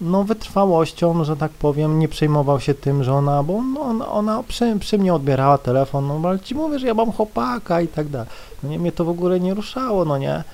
no 0.00 0.24
wytrwałością, 0.24 1.24
że 1.24 1.36
tak 1.36 1.50
powiem, 1.50 1.98
nie 1.98 2.08
przejmował 2.08 2.60
się 2.60 2.74
tym, 2.74 3.04
że 3.04 3.14
ona, 3.14 3.42
bo 3.42 3.62
no, 3.62 3.80
ona, 3.80 4.08
ona 4.08 4.42
przy, 4.42 4.76
przy 4.80 4.98
mnie 4.98 5.14
odbierała 5.14 5.58
telefon, 5.58 6.06
no 6.06 6.28
ale 6.28 6.40
ci 6.40 6.54
mówię, 6.54 6.78
że 6.78 6.86
ja 6.86 6.94
mam 6.94 7.12
chłopaka 7.12 7.80
i 7.80 7.88
tak 7.88 8.08
dalej, 8.08 8.28
no 8.62 8.68
nie, 8.68 8.78
mnie 8.78 8.92
to 8.92 9.04
w 9.04 9.08
ogóle 9.08 9.40
nie 9.40 9.54
ruszało, 9.54 10.04
no 10.04 10.18
nie, 10.18 10.44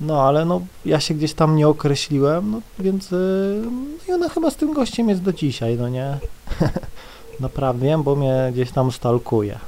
no, 0.00 0.22
ale 0.22 0.44
no, 0.44 0.60
ja 0.84 1.00
się 1.00 1.14
gdzieś 1.14 1.34
tam 1.34 1.56
nie 1.56 1.68
określiłem, 1.68 2.50
no, 2.50 2.60
więc 2.78 3.10
yy, 3.10 3.62
i 4.08 4.12
ona 4.12 4.28
chyba 4.28 4.50
z 4.50 4.56
tym 4.56 4.72
gościem 4.72 5.08
jest 5.08 5.22
do 5.22 5.32
dzisiaj, 5.32 5.76
no 5.76 5.88
nie? 5.88 6.18
Naprawdę 7.40 7.86
wiem, 7.86 8.02
bo 8.02 8.16
mnie 8.16 8.50
gdzieś 8.52 8.70
tam 8.70 8.92
stalkuje. 8.92 9.58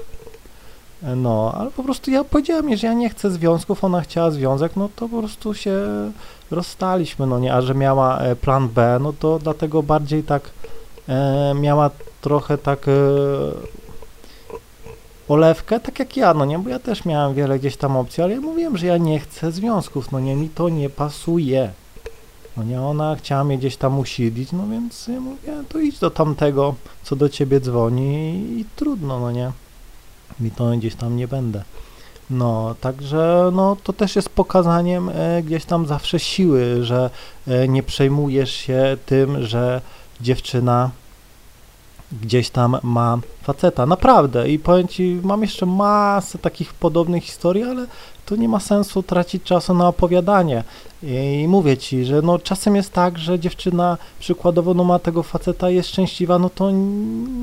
No, 1.16 1.52
ale 1.56 1.70
po 1.70 1.82
prostu 1.82 2.10
ja 2.10 2.24
powiedziałem 2.24 2.68
jej, 2.68 2.78
że 2.78 2.86
ja 2.86 2.92
nie 2.92 3.08
chcę 3.08 3.30
związków, 3.30 3.84
ona 3.84 4.00
chciała 4.00 4.30
związek, 4.30 4.76
no 4.76 4.88
to 4.96 5.08
po 5.08 5.18
prostu 5.18 5.54
się 5.54 5.76
rozstaliśmy, 6.50 7.26
no 7.26 7.38
nie, 7.38 7.54
a 7.54 7.62
że 7.62 7.74
miała 7.74 8.18
e, 8.18 8.36
plan 8.36 8.68
B, 8.68 8.98
no 9.00 9.12
to 9.12 9.38
dlatego 9.38 9.82
bardziej 9.82 10.22
tak 10.22 10.50
e, 11.08 11.54
miała 11.54 11.90
trochę 12.20 12.58
tak 12.58 12.88
e, 12.88 12.92
olewkę, 15.30 15.80
tak 15.80 15.98
jak 15.98 16.16
ja, 16.16 16.34
no 16.34 16.44
nie, 16.44 16.58
bo 16.58 16.70
ja 16.70 16.78
też 16.78 17.04
miałem 17.04 17.34
wiele 17.34 17.58
gdzieś 17.58 17.76
tam 17.76 17.96
opcji, 17.96 18.22
ale 18.22 18.34
ja 18.34 18.40
mówiłem, 18.40 18.76
że 18.76 18.86
ja 18.86 18.96
nie 18.96 19.20
chcę 19.20 19.52
związków, 19.52 20.12
no 20.12 20.20
nie, 20.20 20.36
mi 20.36 20.48
to 20.48 20.68
nie 20.68 20.90
pasuje. 20.90 21.70
No 22.56 22.62
nie, 22.62 22.82
ona 22.82 23.16
chciała 23.16 23.44
mnie 23.44 23.58
gdzieś 23.58 23.76
tam 23.76 23.98
usiedlić, 23.98 24.52
no 24.52 24.68
więc 24.68 25.08
ja 25.08 25.20
mówię, 25.20 25.52
to 25.68 25.78
idź 25.78 25.98
do 25.98 26.10
tamtego, 26.10 26.74
co 27.02 27.16
do 27.16 27.28
ciebie 27.28 27.60
dzwoni 27.60 28.34
i, 28.34 28.60
i 28.60 28.64
trudno, 28.76 29.20
no 29.20 29.30
nie, 29.30 29.52
mi 30.40 30.50
to 30.50 30.70
gdzieś 30.70 30.94
tam 30.94 31.16
nie 31.16 31.28
będę. 31.28 31.62
No, 32.30 32.74
także 32.80 33.50
no, 33.52 33.76
to 33.84 33.92
też 33.92 34.16
jest 34.16 34.28
pokazaniem 34.28 35.08
e, 35.08 35.42
gdzieś 35.42 35.64
tam 35.64 35.86
zawsze 35.86 36.20
siły, 36.20 36.84
że 36.84 37.10
e, 37.48 37.68
nie 37.68 37.82
przejmujesz 37.82 38.52
się 38.52 38.96
tym, 39.06 39.46
że 39.46 39.80
dziewczyna 40.20 40.90
gdzieś 42.12 42.50
tam 42.50 42.76
ma 42.82 43.18
faceta, 43.42 43.86
naprawdę. 43.86 44.48
I 44.48 44.58
powiem 44.58 44.88
Ci, 44.88 45.20
mam 45.22 45.42
jeszcze 45.42 45.66
masę 45.66 46.38
takich 46.38 46.74
podobnych 46.74 47.24
historii, 47.24 47.62
ale 47.62 47.86
to 48.30 48.36
nie 48.36 48.48
ma 48.48 48.60
sensu 48.60 49.02
tracić 49.02 49.42
czasu 49.42 49.74
na 49.74 49.88
opowiadanie. 49.88 50.64
I 51.02 51.46
mówię 51.48 51.76
ci, 51.76 52.04
że 52.04 52.22
no 52.22 52.38
czasem 52.38 52.76
jest 52.76 52.92
tak, 52.92 53.18
że 53.18 53.38
dziewczyna 53.38 53.98
przykładowo 54.18 54.74
no 54.74 54.84
ma 54.84 54.98
tego 54.98 55.22
faceta, 55.22 55.70
jest 55.70 55.88
szczęśliwa, 55.88 56.38
no 56.38 56.50
to 56.50 56.70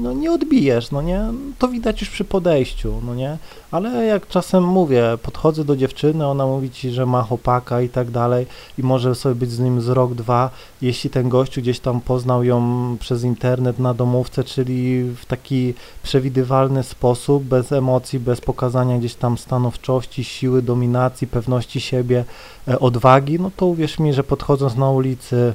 no 0.01 0.13
nie 0.13 0.31
odbijesz, 0.31 0.91
no 0.91 1.01
nie? 1.01 1.21
To 1.59 1.67
widać 1.67 2.01
już 2.01 2.09
przy 2.09 2.23
podejściu, 2.23 2.93
no 3.05 3.15
nie? 3.15 3.37
Ale 3.71 4.05
jak 4.05 4.27
czasem 4.27 4.63
mówię, 4.63 5.17
podchodzę 5.23 5.63
do 5.63 5.75
dziewczyny, 5.75 6.27
ona 6.27 6.45
mówi 6.45 6.69
ci, 6.69 6.91
że 6.91 7.05
ma 7.05 7.23
chłopaka 7.23 7.81
i 7.81 7.89
tak 7.89 8.11
dalej 8.11 8.45
i 8.77 8.83
może 8.83 9.15
sobie 9.15 9.35
być 9.35 9.51
z 9.51 9.59
nim 9.59 9.81
z 9.81 9.89
rok, 9.89 10.13
dwa, 10.13 10.49
jeśli 10.81 11.09
ten 11.09 11.29
gościu 11.29 11.61
gdzieś 11.61 11.79
tam 11.79 12.01
poznał 12.01 12.43
ją 12.43 12.97
przez 12.99 13.23
internet 13.23 13.79
na 13.79 13.93
domówce, 13.93 14.43
czyli 14.43 15.03
w 15.03 15.25
taki 15.25 15.73
przewidywalny 16.03 16.83
sposób, 16.83 17.43
bez 17.43 17.71
emocji, 17.71 18.19
bez 18.19 18.41
pokazania 18.41 18.97
gdzieś 18.97 19.15
tam 19.15 19.37
stanowczości, 19.37 20.23
siły, 20.23 20.61
dominacji, 20.77 21.27
pewności 21.27 21.81
siebie, 21.81 22.25
e, 22.67 22.79
odwagi, 22.79 23.39
no 23.39 23.51
to 23.57 23.65
uwierz 23.65 23.99
mi, 23.99 24.13
że 24.13 24.23
podchodząc 24.23 24.75
na 24.75 24.89
ulicy 24.89 25.53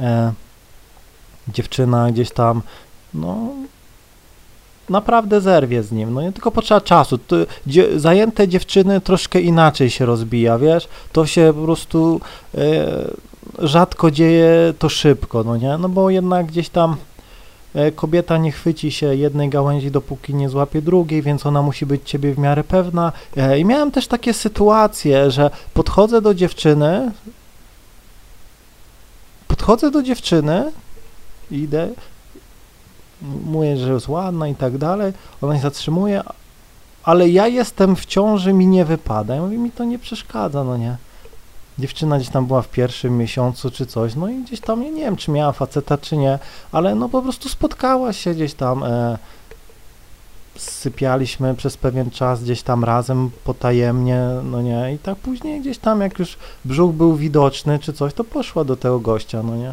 e, 0.00 0.32
dziewczyna 1.48 2.10
gdzieś 2.10 2.30
tam, 2.30 2.62
no 3.14 3.36
naprawdę 4.88 5.40
zerwie 5.40 5.82
z 5.82 5.92
nim, 5.92 6.14
no 6.14 6.22
nie 6.22 6.32
tylko 6.32 6.50
potrzeba 6.50 6.80
czasu. 6.80 7.18
To, 7.18 7.36
dzie, 7.66 8.00
zajęte 8.00 8.48
dziewczyny 8.48 9.00
troszkę 9.00 9.40
inaczej 9.40 9.90
się 9.90 10.06
rozbija, 10.06 10.58
wiesz, 10.58 10.88
to 11.12 11.26
się 11.26 11.52
po 11.56 11.62
prostu 11.62 12.20
e, 12.54 12.58
rzadko 13.58 14.10
dzieje 14.10 14.74
to 14.78 14.88
szybko, 14.88 15.44
no 15.44 15.56
nie, 15.56 15.78
no 15.78 15.88
bo 15.88 16.10
jednak 16.10 16.46
gdzieś 16.46 16.68
tam 16.68 16.96
kobieta 17.94 18.38
nie 18.38 18.52
chwyci 18.52 18.90
się 18.90 19.14
jednej 19.14 19.48
gałęzi, 19.48 19.90
dopóki 19.90 20.34
nie 20.34 20.48
złapie 20.48 20.82
drugiej, 20.82 21.22
więc 21.22 21.46
ona 21.46 21.62
musi 21.62 21.86
być 21.86 22.02
ciebie 22.04 22.34
w 22.34 22.38
miarę 22.38 22.64
pewna. 22.64 23.12
E, 23.36 23.58
I 23.58 23.64
miałem 23.64 23.90
też 23.90 24.06
takie 24.06 24.34
sytuacje, 24.34 25.30
że 25.30 25.50
podchodzę 25.74 26.20
do 26.20 26.34
dziewczyny, 26.34 27.12
podchodzę 29.48 29.90
do 29.90 30.02
dziewczyny, 30.02 30.72
idę, 31.50 31.88
mówię, 33.44 33.76
że 33.76 33.92
jest 33.92 34.08
ładna 34.08 34.48
i 34.48 34.54
tak 34.54 34.78
dalej, 34.78 35.12
ona 35.42 35.56
się 35.56 35.62
zatrzymuje, 35.62 36.22
ale 37.04 37.28
ja 37.28 37.46
jestem 37.46 37.96
w 37.96 38.06
ciąży, 38.06 38.52
mi 38.52 38.66
nie 38.66 38.84
wypada. 38.84 39.34
Ja 39.34 39.42
mówię, 39.42 39.58
mi 39.58 39.70
to 39.70 39.84
nie 39.84 39.98
przeszkadza, 39.98 40.64
no 40.64 40.76
nie 40.76 40.96
dziewczyna 41.78 42.16
gdzieś 42.16 42.28
tam 42.28 42.46
była 42.46 42.62
w 42.62 42.68
pierwszym 42.68 43.18
miesiącu 43.18 43.70
czy 43.70 43.86
coś, 43.86 44.14
no 44.14 44.28
i 44.28 44.42
gdzieś 44.42 44.60
tam, 44.60 44.80
nie 44.80 45.00
wiem, 45.00 45.16
czy 45.16 45.30
miała 45.30 45.52
faceta, 45.52 45.98
czy 45.98 46.16
nie, 46.16 46.38
ale 46.72 46.94
no 46.94 47.08
po 47.08 47.22
prostu 47.22 47.48
spotkała 47.48 48.12
się 48.12 48.34
gdzieś 48.34 48.54
tam, 48.54 48.84
e, 48.84 49.18
sypialiśmy 50.56 51.54
przez 51.54 51.76
pewien 51.76 52.10
czas 52.10 52.42
gdzieś 52.42 52.62
tam 52.62 52.84
razem 52.84 53.30
potajemnie, 53.44 54.20
no 54.44 54.62
nie, 54.62 54.94
i 54.94 54.98
tak 54.98 55.16
później 55.16 55.60
gdzieś 55.60 55.78
tam, 55.78 56.00
jak 56.00 56.18
już 56.18 56.38
brzuch 56.64 56.94
był 56.94 57.16
widoczny 57.16 57.78
czy 57.78 57.92
coś, 57.92 58.14
to 58.14 58.24
poszła 58.24 58.64
do 58.64 58.76
tego 58.76 59.00
gościa, 59.00 59.42
no 59.42 59.56
nie. 59.56 59.72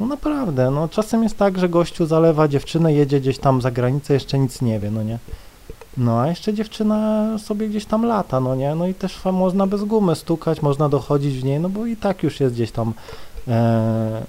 No 0.00 0.06
naprawdę, 0.06 0.70
no 0.70 0.88
czasem 0.88 1.22
jest 1.22 1.38
tak, 1.38 1.58
że 1.58 1.68
gościu 1.68 2.06
zalewa 2.06 2.48
dziewczynę, 2.48 2.92
jedzie 2.92 3.20
gdzieś 3.20 3.38
tam 3.38 3.60
za 3.60 3.70
granicę, 3.70 4.14
jeszcze 4.14 4.38
nic 4.38 4.62
nie 4.62 4.80
wie, 4.80 4.90
no 4.90 5.02
nie. 5.02 5.18
No 5.96 6.20
a 6.20 6.28
jeszcze 6.28 6.54
dziewczyna 6.54 7.28
sobie 7.38 7.68
gdzieś 7.68 7.84
tam 7.84 8.04
lata, 8.04 8.40
no 8.40 8.54
nie? 8.54 8.74
No 8.74 8.86
i 8.86 8.94
też 8.94 9.24
można 9.32 9.66
bez 9.66 9.84
gumy 9.84 10.16
stukać, 10.16 10.62
można 10.62 10.88
dochodzić 10.88 11.38
w 11.38 11.44
niej, 11.44 11.60
no 11.60 11.68
bo 11.68 11.86
i 11.86 11.96
tak 11.96 12.22
już 12.22 12.40
jest 12.40 12.54
gdzieś 12.54 12.70
tam 12.70 12.92
e, 13.48 14.22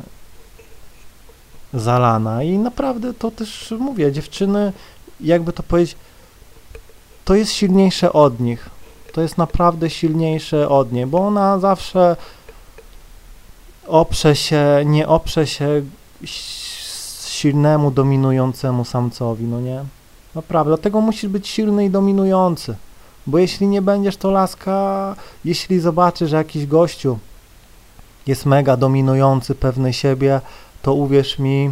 zalana 1.74 2.44
i 2.44 2.58
naprawdę 2.58 3.14
to 3.14 3.32
też 3.32 3.74
mówię, 3.80 4.12
dziewczyny, 4.12 4.74
jakby 5.20 5.54
to 5.54 5.64
powiedzieć, 5.64 5.96
to 7.26 7.36
jest 7.36 7.52
silniejsze 7.52 8.14
od 8.14 8.40
nich. 8.40 8.70
To 9.14 9.22
jest 9.22 9.38
naprawdę 9.38 9.90
silniejsze 9.90 10.70
od 10.70 10.92
niej, 10.92 11.06
bo 11.06 11.28
ona 11.28 11.60
zawsze 11.60 12.16
oprze 13.88 14.36
się, 14.36 14.66
nie 14.86 15.08
oprze 15.08 15.48
się 15.48 15.82
silnemu, 17.28 17.92
dominującemu 17.92 18.86
samcowi, 18.86 19.44
no 19.44 19.62
nie? 19.62 19.84
Naprawdę, 20.36 20.70
dlatego 20.70 21.02
musisz 21.02 21.30
być 21.30 21.48
silny 21.48 21.86
i 21.86 21.90
dominujący. 21.90 22.76
Bo 23.28 23.38
jeśli 23.38 23.68
nie 23.68 23.82
będziesz, 23.82 24.18
to 24.18 24.32
laska, 24.32 25.16
jeśli 25.46 25.80
zobaczysz, 25.80 26.30
że 26.30 26.36
jakiś 26.36 26.66
gościu 26.66 27.20
jest 28.28 28.46
mega 28.46 28.78
dominujący, 28.78 29.56
pewny 29.56 29.94
siebie, 29.94 30.42
to 30.82 30.94
uwierz 30.94 31.40
mi, 31.40 31.72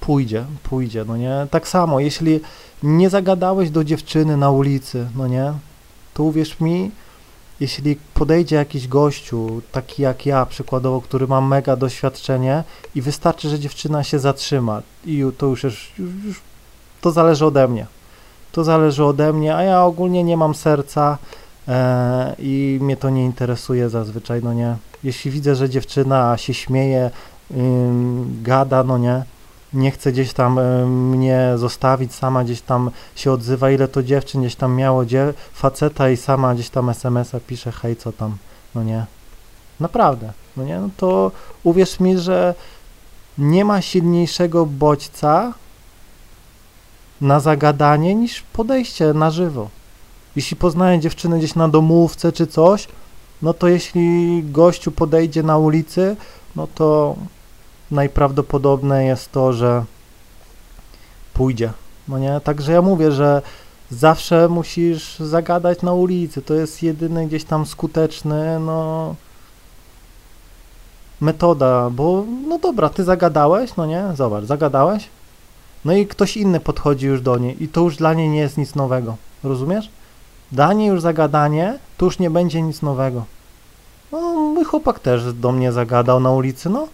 pójdzie, 0.00 0.44
pójdzie, 0.62 1.04
no 1.04 1.16
nie? 1.16 1.46
Tak 1.50 1.68
samo, 1.68 2.00
jeśli 2.00 2.40
nie 2.82 3.10
zagadałeś 3.10 3.70
do 3.70 3.84
dziewczyny 3.84 4.36
na 4.36 4.50
ulicy, 4.50 5.08
no 5.16 5.26
nie? 5.26 5.52
To 6.14 6.22
uwierz 6.22 6.60
mi, 6.60 6.90
jeśli 7.60 7.96
podejdzie 8.14 8.56
jakiś 8.56 8.88
gościu, 8.88 9.62
taki 9.72 10.02
jak 10.02 10.26
ja, 10.26 10.46
przykładowo, 10.46 11.00
który 11.00 11.26
ma 11.26 11.40
mega 11.40 11.76
doświadczenie 11.76 12.64
i 12.94 13.02
wystarczy, 13.02 13.48
że 13.48 13.58
dziewczyna 13.58 14.04
się 14.04 14.18
zatrzyma 14.18 14.82
i 15.06 15.24
to 15.38 15.46
już, 15.46 15.62
już, 15.62 15.92
już 16.24 16.40
to 17.00 17.10
zależy 17.10 17.46
ode 17.46 17.68
mnie. 17.68 17.86
To 18.52 18.64
zależy 18.64 19.04
ode 19.04 19.32
mnie, 19.32 19.56
a 19.56 19.62
ja 19.62 19.84
ogólnie 19.84 20.24
nie 20.24 20.36
mam 20.36 20.54
serca 20.54 21.18
e, 21.68 22.34
i 22.38 22.78
mnie 22.82 22.96
to 22.96 23.10
nie 23.10 23.24
interesuje 23.24 23.88
zazwyczaj, 23.88 24.40
no 24.42 24.54
nie. 24.54 24.76
Jeśli 25.04 25.30
widzę, 25.30 25.54
że 25.54 25.70
dziewczyna 25.70 26.36
się 26.36 26.54
śmieje, 26.54 27.10
gada, 28.42 28.82
no 28.84 28.98
nie, 28.98 29.22
nie 29.72 29.90
chce 29.90 30.12
gdzieś 30.12 30.32
tam 30.32 30.58
y, 30.58 30.86
mnie 30.86 31.52
zostawić, 31.56 32.14
sama 32.14 32.44
gdzieś 32.44 32.60
tam 32.60 32.90
się 33.14 33.32
odzywa, 33.32 33.70
ile 33.70 33.88
to 33.88 34.02
dziewczyn 34.02 34.40
gdzieś 34.40 34.56
tam 34.56 34.74
miało 34.74 35.04
dzie 35.04 35.34
faceta 35.52 36.10
i 36.10 36.16
sama 36.16 36.54
gdzieś 36.54 36.70
tam 36.70 36.90
SMS-a 36.90 37.40
pisze, 37.40 37.72
hej, 37.72 37.96
co 37.96 38.12
tam, 38.12 38.36
no 38.74 38.82
nie. 38.82 39.06
Naprawdę, 39.80 40.32
no 40.56 40.64
nie, 40.64 40.80
no 40.80 40.88
to 40.96 41.30
uwierz 41.64 42.00
mi, 42.00 42.18
że 42.18 42.54
nie 43.38 43.64
ma 43.64 43.82
silniejszego 43.82 44.66
bodźca 44.66 45.52
na 47.20 47.40
zagadanie 47.40 48.14
niż 48.14 48.42
podejście 48.42 49.12
na 49.12 49.30
żywo. 49.30 49.68
Jeśli 50.36 50.56
poznaję 50.56 51.00
dziewczynę 51.00 51.38
gdzieś 51.38 51.54
na 51.54 51.68
domówce 51.68 52.32
czy 52.32 52.46
coś, 52.46 52.88
no 53.42 53.54
to 53.54 53.68
jeśli 53.68 54.42
gościu 54.44 54.92
podejdzie 54.92 55.42
na 55.42 55.58
ulicy, 55.58 56.16
no 56.56 56.68
to 56.74 57.16
najprawdopodobniej 57.90 59.06
jest 59.06 59.32
to, 59.32 59.52
że 59.52 59.84
pójdzie. 61.34 61.72
No 62.08 62.18
nie? 62.18 62.40
Także 62.44 62.72
ja 62.72 62.82
mówię, 62.82 63.12
że 63.12 63.42
zawsze 63.90 64.48
musisz 64.48 65.18
zagadać 65.18 65.82
na 65.82 65.92
ulicy. 65.92 66.42
To 66.42 66.54
jest 66.54 66.82
jedyny 66.82 67.26
gdzieś 67.26 67.44
tam 67.44 67.66
skuteczny, 67.66 68.60
no 68.60 69.14
metoda, 71.20 71.90
bo 71.90 72.24
no 72.48 72.58
dobra, 72.58 72.88
ty 72.88 73.04
zagadałeś, 73.04 73.76
no 73.76 73.86
nie? 73.86 74.04
Zobacz, 74.14 74.44
zagadałeś. 74.44 75.08
No 75.84 75.92
i 75.92 76.06
ktoś 76.06 76.36
inny 76.36 76.60
podchodzi 76.60 77.06
już 77.06 77.22
do 77.22 77.38
niej 77.38 77.62
i 77.62 77.68
to 77.68 77.80
już 77.80 77.96
dla 77.96 78.14
niej 78.14 78.28
nie 78.28 78.38
jest 78.38 78.58
nic 78.58 78.74
nowego. 78.74 79.16
Rozumiesz? 79.44 79.90
Danie 80.52 80.86
już 80.86 81.00
zagadanie, 81.00 81.78
to 81.96 82.04
już 82.04 82.18
nie 82.18 82.30
będzie 82.30 82.62
nic 82.62 82.82
nowego. 82.82 83.24
No, 84.12 84.20
mój 84.34 84.64
chłopak 84.64 85.00
też 85.00 85.32
do 85.32 85.52
mnie 85.52 85.72
zagadał 85.72 86.20
na 86.20 86.30
ulicy, 86.30 86.70
no. 86.70 86.88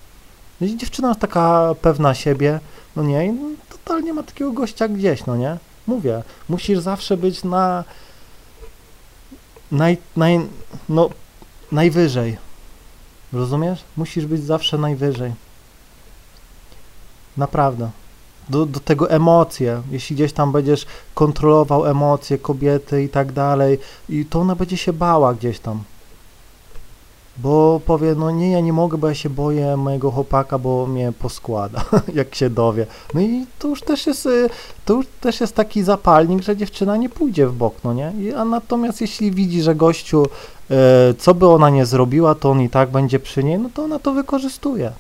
Dziewczyna 0.61 1.09
jest 1.09 1.21
taka 1.21 1.75
pewna 1.81 2.15
siebie, 2.15 2.61
no 2.97 3.03
nie, 3.03 3.27
i 3.27 3.39
totalnie 3.69 4.13
ma 4.13 4.23
takiego 4.23 4.53
gościa 4.53 4.89
gdzieś, 4.89 5.27
no 5.27 5.37
nie. 5.37 5.57
Mówię, 5.87 6.23
musisz 6.49 6.79
zawsze 6.79 7.17
być 7.17 7.45
na 7.45 7.85
naj, 9.73 9.99
naj, 10.17 10.41
no, 10.89 11.11
najwyżej. 11.73 12.37
Rozumiesz? 13.33 13.85
Musisz 13.97 14.27
być 14.27 14.45
zawsze 14.45 14.79
najwyżej. 14.79 15.33
Naprawdę. 17.37 17.91
Do, 18.49 18.67
do 18.67 18.81
tego 18.81 19.11
emocje. 19.11 19.83
Jeśli 19.91 20.17
gdzieś 20.17 20.33
tam 20.33 20.53
będziesz 20.53 20.87
kontrolował 21.15 21.87
emocje 21.87 22.39
kobiety 22.39 23.03
i 23.03 23.09
tak 23.09 23.33
dalej, 23.33 23.79
i 24.09 24.25
to 24.25 24.41
ona 24.41 24.55
będzie 24.55 24.77
się 24.77 24.93
bała 24.93 25.35
gdzieś 25.35 25.59
tam. 25.59 25.83
Bo 27.37 27.81
powie, 27.87 28.15
no 28.15 28.31
nie, 28.31 28.51
ja 28.51 28.61
nie 28.61 28.73
mogę, 28.73 28.99
bo 28.99 29.09
ja 29.09 29.15
się 29.15 29.31
boję 29.31 29.77
mojego 29.77 30.11
chłopaka, 30.11 30.59
bo 30.59 30.87
mnie 30.87 31.13
poskłada, 31.19 31.85
jak 32.15 32.35
się 32.35 32.51
dowie. 32.51 32.87
No 33.15 33.21
i 33.21 33.47
to 33.59 33.69
już 33.69 33.83
też 33.83 34.07
jest, 34.07 34.27
y, 34.27 34.51
to 34.85 34.95
już 34.95 35.07
też 35.21 35.41
jest 35.41 35.55
taki 35.55 35.83
zapalnik, 35.83 36.43
że 36.43 36.57
dziewczyna 36.57 36.97
nie 36.97 37.09
pójdzie 37.09 37.47
w 37.47 37.55
bok, 37.55 37.75
no 37.85 37.93
nie? 37.93 38.13
A 38.37 38.45
natomiast 38.45 39.01
jeśli 39.01 39.31
widzi, 39.31 39.63
że 39.63 39.75
gościu, 39.75 40.27
e, 40.71 41.15
co 41.19 41.35
by 41.35 41.49
ona 41.49 41.71
nie 41.71 41.87
zrobiła, 41.87 42.35
to 42.35 42.51
on 42.51 42.61
i 42.61 42.71
tak 42.71 42.91
będzie 42.91 43.21
przy 43.21 43.45
niej, 43.45 43.59
no 43.59 43.69
to 43.75 43.85
ona 43.85 43.99
to 43.99 44.13
wykorzystuje. 44.13 44.93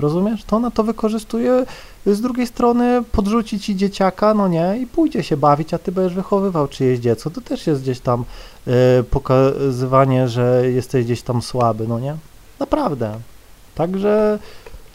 Rozumiesz? 0.00 0.44
To 0.44 0.56
ona 0.56 0.70
to 0.70 0.84
wykorzystuje, 0.84 1.64
z 2.06 2.20
drugiej 2.20 2.46
strony 2.46 3.02
podrzuci 3.12 3.60
ci 3.60 3.76
dzieciaka, 3.76 4.34
no 4.34 4.48
nie, 4.48 4.78
i 4.82 4.86
pójdzie 4.86 5.22
się 5.22 5.36
bawić, 5.36 5.74
a 5.74 5.78
ty 5.78 5.92
będziesz 5.92 6.14
wychowywał 6.14 6.68
czyjeś 6.68 6.98
dziecko. 6.98 7.30
To 7.30 7.40
też 7.40 7.66
jest 7.66 7.82
gdzieś 7.82 8.00
tam 8.00 8.24
y, 9.00 9.04
pokazywanie, 9.04 10.28
że 10.28 10.70
jesteś 10.70 11.04
gdzieś 11.04 11.22
tam 11.22 11.42
słaby, 11.42 11.88
no 11.88 12.00
nie? 12.00 12.16
Naprawdę. 12.58 13.18
Także 13.74 14.38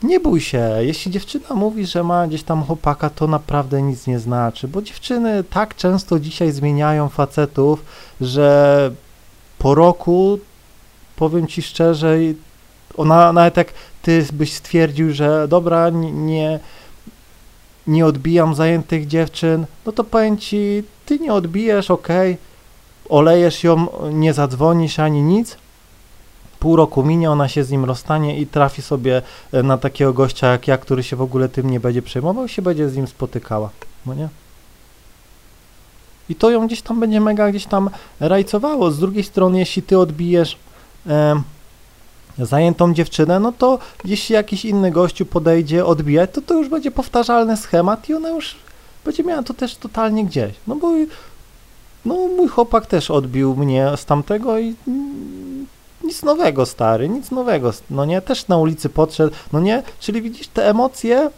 nie 0.04 0.20
bój 0.20 0.42
się. 0.42 0.70
Jeśli 0.80 1.12
dziewczyna 1.12 1.56
mówi, 1.56 1.86
że 1.86 2.04
ma 2.04 2.28
gdzieś 2.28 2.44
tam 2.44 2.64
chłopaka, 2.64 3.10
to 3.10 3.28
naprawdę 3.28 3.82
nic 3.82 4.08
nie 4.08 4.20
znaczy, 4.20 4.68
bo 4.68 4.82
dziewczyny 4.82 5.44
tak 5.44 5.76
często 5.76 6.20
dzisiaj 6.20 6.52
zmieniają 6.52 7.10
facetów, 7.10 7.86
że 8.22 8.92
po 9.58 9.76
roku, 9.76 10.40
powiem 11.16 11.48
ci 11.48 11.62
szczerze, 11.62 12.18
ona 12.98 13.34
nawet 13.34 13.58
jak 13.58 13.74
ty 14.06 14.26
byś 14.34 14.54
stwierdził, 14.54 15.14
że 15.14 15.48
dobra, 15.48 15.90
nie, 15.90 16.60
nie 17.88 18.06
odbijam 18.06 18.56
zajętych 18.56 19.08
dziewczyn, 19.08 19.66
no 19.86 19.92
to 19.92 20.04
powiem 20.04 20.38
ci, 20.38 20.84
ty 21.06 21.20
nie 21.20 21.34
odbijesz, 21.34 21.92
ok, 21.92 22.08
olejesz 23.10 23.64
ją, 23.64 23.88
nie 24.14 24.34
zadzwonisz 24.34 25.00
ani 25.00 25.22
nic, 25.22 25.58
pół 26.60 26.76
roku 26.76 27.04
minie, 27.04 27.32
ona 27.32 27.48
się 27.48 27.64
z 27.64 27.72
nim 27.72 27.86
rozstanie 27.86 28.40
i 28.40 28.48
trafi 28.48 28.82
sobie 28.82 29.22
e, 29.52 29.64
na 29.64 29.78
takiego 29.78 30.14
gościa 30.14 30.52
jak 30.52 30.68
ja, 30.68 30.78
który 30.78 31.04
się 31.04 31.16
w 31.16 31.22
ogóle 31.22 31.50
tym 31.50 31.70
nie 31.70 31.80
będzie 31.80 32.02
przejmował, 32.02 32.48
się 32.48 32.62
będzie 32.62 32.90
z 32.90 32.96
nim 32.96 33.08
spotykała, 33.08 33.70
no 34.06 34.14
nie? 34.14 34.30
I 36.30 36.36
to 36.36 36.50
ją 36.50 36.68
gdzieś 36.68 36.82
tam 36.82 37.00
będzie 37.00 37.22
mega 37.22 37.50
gdzieś 37.50 37.66
tam 37.66 37.90
rajcowało. 38.20 38.92
Z 38.92 39.00
drugiej 39.00 39.24
strony, 39.24 39.60
jeśli 39.60 39.84
ty 39.84 40.00
odbijesz 40.00 40.58
zajętą 42.40 42.94
dziewczynę, 42.94 43.40
no 43.40 43.52
to 43.52 43.80
jeśli 44.06 44.34
jakiś 44.34 44.66
inny 44.66 44.92
gościu 44.92 45.26
podejdzie, 45.26 45.86
odbije, 45.86 46.28
to 46.28 46.42
to 46.42 46.54
już 46.54 46.70
będzie 46.70 46.92
powtarzalny 46.92 47.58
schemat 47.58 48.10
i 48.10 48.14
ona 48.14 48.30
już 48.30 48.56
będzie 49.06 49.24
miała 49.24 49.44
to 49.44 49.54
też 49.54 49.76
totalnie 49.76 50.26
gdzieś. 50.26 50.54
No 50.68 50.76
bo 50.76 50.92
no, 52.06 52.16
mój 52.38 52.48
chłopak 52.48 52.86
też 52.86 53.12
odbił 53.12 53.56
mnie 53.56 53.92
z 53.96 54.06
tamtego 54.06 54.60
i 54.60 54.76
nic 56.04 56.24
nowego, 56.24 56.66
stary, 56.66 57.10
nic 57.10 57.32
nowego, 57.32 57.72
no 57.90 58.06
nie, 58.06 58.22
też 58.22 58.48
na 58.48 58.58
ulicy 58.58 58.90
podszedł, 58.90 59.36
no 59.54 59.60
nie, 59.60 59.84
czyli 60.00 60.22
widzisz 60.22 60.48
te 60.48 60.70
emocje, 60.70 61.30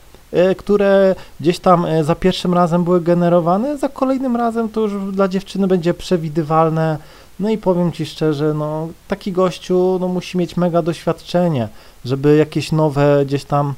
y, 0.51 0.55
które 0.55 1.15
gdzieś 1.39 1.59
tam 1.59 1.85
y, 1.85 2.03
za 2.03 2.15
pierwszym 2.15 2.53
razem 2.53 2.83
były 2.83 3.01
generowane, 3.01 3.77
za 3.77 3.89
kolejnym 3.89 4.35
razem 4.35 4.69
to 4.69 4.81
już 4.81 5.13
dla 5.13 5.27
dziewczyny 5.27 5.67
będzie 5.67 5.93
przewidywalne, 5.93 6.97
no 7.39 7.49
i 7.49 7.57
powiem 7.57 7.91
Ci 7.91 8.05
szczerze, 8.05 8.53
no 8.53 8.87
taki 9.07 9.31
gościu 9.31 9.97
no, 10.01 10.07
musi 10.07 10.37
mieć 10.37 10.57
mega 10.57 10.81
doświadczenie, 10.81 11.67
żeby 12.05 12.37
jakieś 12.37 12.71
nowe 12.71 13.25
gdzieś 13.25 13.43
tam 13.43 13.73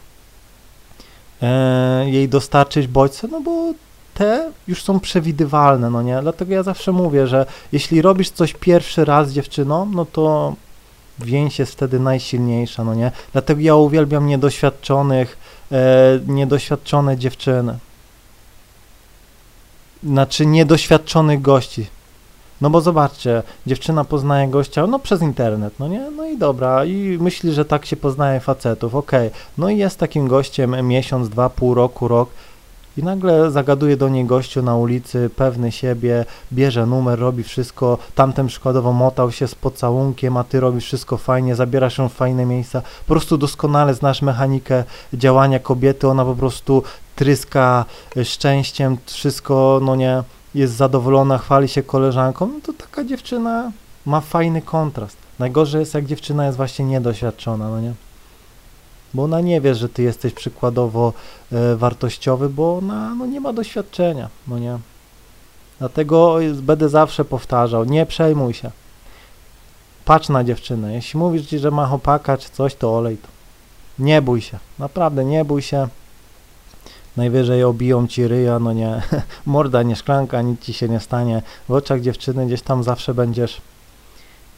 e, 1.41 2.09
jej 2.09 2.29
dostarczyć 2.29 2.87
bodźce, 2.87 3.27
no 3.27 3.41
bo 3.41 3.73
te 4.13 4.51
już 4.67 4.83
są 4.83 4.99
przewidywalne, 4.99 5.89
no 5.89 6.01
nie? 6.01 6.21
Dlatego 6.21 6.53
ja 6.53 6.63
zawsze 6.63 6.91
mówię, 6.91 7.27
że 7.27 7.45
jeśli 7.71 8.01
robisz 8.01 8.29
coś 8.29 8.53
pierwszy 8.53 9.05
raz 9.05 9.29
z 9.29 9.33
dziewczyną, 9.33 9.85
no 9.85 10.05
to 10.05 10.55
więź 11.19 11.59
jest 11.59 11.71
wtedy 11.71 11.99
najsilniejsza, 11.99 12.83
no 12.83 12.93
nie? 12.93 13.11
Dlatego 13.31 13.61
ja 13.61 13.75
uwielbiam 13.75 14.27
niedoświadczonych, 14.27 15.37
e, 15.71 16.19
niedoświadczone 16.27 17.17
dziewczyny. 17.17 17.77
Znaczy 20.03 20.45
niedoświadczonych 20.45 21.41
gości. 21.41 21.98
No 22.61 22.69
bo 22.69 22.81
zobaczcie, 22.81 23.43
dziewczyna 23.67 24.03
poznaje 24.03 24.47
gościa, 24.47 24.87
no 24.87 24.99
przez 24.99 25.21
internet, 25.21 25.73
no 25.79 25.87
nie? 25.87 26.11
No 26.17 26.25
i 26.25 26.37
dobra, 26.37 26.85
i 26.85 27.17
myśli, 27.21 27.53
że 27.53 27.65
tak 27.65 27.85
się 27.85 27.95
poznaje 27.95 28.39
facetów, 28.39 28.95
okej. 28.95 29.27
Okay. 29.27 29.39
No 29.57 29.69
i 29.69 29.77
jest 29.77 29.99
takim 29.99 30.27
gościem 30.27 30.87
miesiąc, 30.87 31.29
dwa, 31.29 31.49
pół 31.49 31.73
roku, 31.73 32.07
rok 32.07 32.29
i 32.97 33.03
nagle 33.03 33.51
zagaduje 33.51 33.97
do 33.97 34.09
niej 34.09 34.25
gościu 34.25 34.61
na 34.61 34.75
ulicy, 34.75 35.29
pewny 35.35 35.71
siebie, 35.71 36.25
bierze 36.53 36.85
numer, 36.85 37.19
robi 37.19 37.43
wszystko, 37.43 37.97
tamten 38.15 38.47
przykładowo 38.47 38.93
motał 38.93 39.31
się 39.31 39.47
z 39.47 39.55
pocałunkiem, 39.55 40.37
a 40.37 40.43
ty 40.43 40.59
robisz 40.59 40.85
wszystko 40.85 41.17
fajnie, 41.17 41.55
zabierasz 41.55 41.97
ją 41.97 42.09
w 42.09 42.13
fajne 42.13 42.45
miejsca, 42.45 42.81
po 42.81 43.13
prostu 43.13 43.37
doskonale 43.37 43.93
znasz 43.93 44.21
mechanikę 44.21 44.83
działania 45.13 45.59
kobiety, 45.59 46.07
ona 46.07 46.25
po 46.25 46.35
prostu 46.35 46.83
tryska 47.15 47.85
szczęściem, 48.23 48.97
wszystko, 49.05 49.79
no 49.83 49.95
nie 49.95 50.23
jest 50.55 50.73
zadowolona, 50.73 51.37
chwali 51.37 51.67
się 51.67 51.83
koleżanką, 51.83 52.47
no 52.47 52.59
to 52.63 52.73
taka 52.73 53.03
dziewczyna 53.03 53.71
ma 54.05 54.21
fajny 54.21 54.61
kontrast. 54.61 55.17
Najgorzej 55.39 55.79
jest, 55.79 55.93
jak 55.93 56.05
dziewczyna 56.05 56.45
jest 56.45 56.57
właśnie 56.57 56.85
niedoświadczona, 56.85 57.69
no 57.69 57.81
nie? 57.81 57.93
Bo 59.13 59.23
ona 59.23 59.41
nie 59.41 59.61
wie, 59.61 59.75
że 59.75 59.89
ty 59.89 60.03
jesteś 60.03 60.33
przykładowo 60.33 61.13
e, 61.51 61.75
wartościowy, 61.75 62.49
bo 62.49 62.77
ona 62.77 63.15
no, 63.15 63.25
nie 63.25 63.41
ma 63.41 63.53
doświadczenia, 63.53 64.29
no 64.47 64.59
nie? 64.59 64.77
Dlatego 65.79 66.37
będę 66.53 66.89
zawsze 66.89 67.25
powtarzał, 67.25 67.85
nie 67.85 68.05
przejmuj 68.05 68.53
się. 68.53 68.71
Patrz 70.05 70.29
na 70.29 70.43
dziewczynę. 70.43 70.93
Jeśli 70.93 71.19
mówisz 71.19 71.47
ci, 71.47 71.59
że 71.59 71.71
ma 71.71 71.87
chłopaka 71.87 72.37
czy 72.37 72.49
coś, 72.49 72.75
to 72.75 72.97
olej 72.97 73.17
to. 73.17 73.27
Nie 73.99 74.21
bój 74.21 74.41
się. 74.41 74.59
Naprawdę 74.79 75.25
nie 75.25 75.45
bój 75.45 75.61
się 75.61 75.87
najwyżej 77.19 77.63
obiją 77.63 78.07
ci 78.07 78.27
ryja, 78.27 78.59
no 78.59 78.73
nie, 78.73 79.01
morda, 79.45 79.83
nie 79.83 79.95
szklanka, 79.95 80.41
nic 80.41 80.61
ci 80.61 80.73
się 80.73 80.89
nie 80.89 80.99
stanie. 80.99 81.41
W 81.69 81.71
oczach 81.71 82.01
dziewczyny 82.01 82.45
gdzieś 82.45 82.61
tam 82.61 82.83
zawsze 82.83 83.13
będziesz 83.13 83.61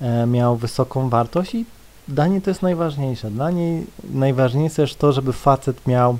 e, 0.02 0.26
miał 0.26 0.56
wysoką 0.56 1.10
wartość 1.10 1.56
i 1.56 1.66
dla 2.08 2.28
niej 2.28 2.42
to 2.42 2.50
jest 2.50 2.62
najważniejsze. 2.62 3.32
Dla 3.32 3.52
niej 3.52 3.86
najważniejsze 4.14 4.82
jest 4.82 5.00
to, 5.00 5.12
żeby 5.12 5.34
facet 5.34 5.88
miał 5.88 6.18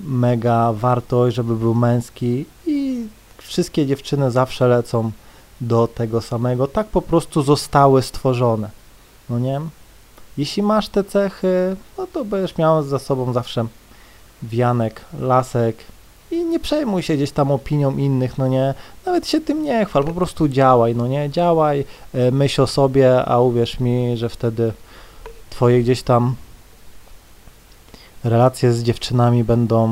mega 0.00 0.72
wartość, 0.72 1.36
żeby 1.36 1.56
był 1.56 1.74
męski 1.74 2.44
i 2.66 3.06
wszystkie 3.38 3.86
dziewczyny 3.86 4.30
zawsze 4.30 4.68
lecą 4.68 5.10
do 5.60 5.88
tego 5.88 6.20
samego. 6.20 6.66
Tak 6.66 6.86
po 6.86 7.02
prostu 7.02 7.42
zostały 7.42 8.02
stworzone. 8.02 8.70
No 9.30 9.38
nie? 9.38 9.60
Jeśli 10.38 10.62
masz 10.62 10.88
te 10.88 11.04
cechy, 11.04 11.76
no 11.98 12.06
to 12.06 12.24
będziesz 12.24 12.58
miał 12.58 12.82
za 12.82 12.98
sobą 12.98 13.32
zawsze 13.32 13.66
wianek, 14.42 15.04
lasek 15.20 15.76
i 16.30 16.44
nie 16.44 16.60
przejmuj 16.60 17.02
się 17.02 17.16
gdzieś 17.16 17.30
tam 17.30 17.50
opinią 17.50 17.96
innych, 17.96 18.38
no 18.38 18.48
nie, 18.48 18.74
nawet 19.06 19.28
się 19.28 19.40
tym 19.40 19.62
nie 19.62 19.84
chwal, 19.84 20.04
po 20.04 20.12
prostu 20.12 20.48
działaj, 20.48 20.94
no 20.94 21.06
nie, 21.06 21.30
działaj, 21.30 21.84
e, 22.14 22.30
myśl 22.30 22.62
o 22.62 22.66
sobie, 22.66 23.24
a 23.24 23.40
uwierz 23.40 23.80
mi, 23.80 24.16
że 24.16 24.28
wtedy 24.28 24.72
twoje 25.50 25.80
gdzieś 25.80 26.02
tam 26.02 26.34
relacje 28.24 28.72
z 28.72 28.82
dziewczynami 28.82 29.44
będą 29.44 29.88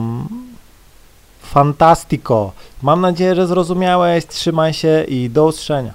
fantastico, 1.42 2.52
Mam 2.82 3.00
nadzieję, 3.00 3.34
że 3.34 3.46
zrozumiałeś. 3.46 4.26
Trzymaj 4.26 4.74
się 4.74 5.04
i 5.08 5.30
do 5.30 5.46
usłyszenia. 5.46 5.92